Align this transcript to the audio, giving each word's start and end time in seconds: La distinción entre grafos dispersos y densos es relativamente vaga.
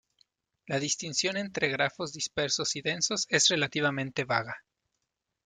La 0.65 0.79
distinción 0.79 1.37
entre 1.37 1.67
grafos 1.67 2.11
dispersos 2.11 2.75
y 2.75 2.81
densos 2.81 3.27
es 3.29 3.49
relativamente 3.49 4.23
vaga. 4.23 4.57